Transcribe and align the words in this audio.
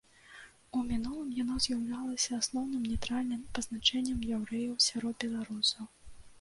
У 0.77 0.79
мінулым, 0.91 1.27
яно 1.41 1.57
з'яўлялася 1.65 2.33
асноўным 2.41 2.89
нейтральным 2.95 3.45
пазначэннем 3.61 4.27
яўрэяў 4.35 4.75
сярод 4.91 5.15
беларусаў. 5.29 5.83